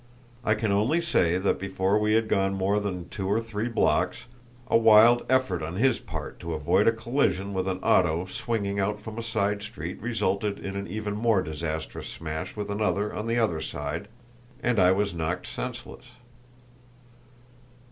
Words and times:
I 0.43 0.55
can 0.55 0.71
only 0.71 0.99
say 0.99 1.37
that 1.37 1.59
before 1.59 1.99
we 1.99 2.13
had 2.13 2.27
gone 2.27 2.55
more 2.55 2.79
than 2.79 3.07
two 3.09 3.27
or 3.27 3.39
three 3.39 3.67
blocks, 3.67 4.25
a 4.67 4.75
wild 4.75 5.23
effort 5.29 5.61
on 5.61 5.75
his 5.75 5.99
part 5.99 6.39
to 6.39 6.55
avoid 6.55 6.87
a 6.87 6.91
collision 6.91 7.53
with 7.53 7.67
an 7.67 7.77
auto 7.83 8.25
swinging 8.25 8.79
out 8.79 8.99
from 8.99 9.19
a 9.19 9.21
side 9.21 9.61
street 9.61 10.01
resulted 10.01 10.57
in 10.57 10.75
an 10.75 10.87
even 10.87 11.13
more 11.15 11.43
disastrous 11.43 12.07
smash 12.07 12.55
with 12.57 12.71
another 12.71 13.13
on 13.13 13.27
the 13.27 13.37
other 13.37 13.61
side, 13.61 14.07
and 14.63 14.79
I 14.79 14.91
was 14.91 15.13
knocked 15.13 15.45
senseless." 15.45 16.05